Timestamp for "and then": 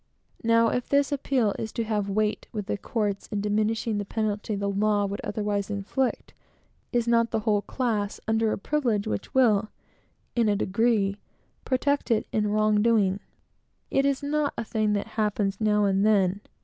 15.85-16.41